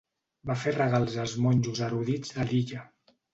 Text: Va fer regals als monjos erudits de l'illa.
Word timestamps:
Va 0.51 0.53
fer 0.61 0.71
regals 0.77 1.17
als 1.25 1.35
monjos 1.43 1.83
erudits 1.89 2.35
de 2.39 2.49
l'illa. 2.53 2.83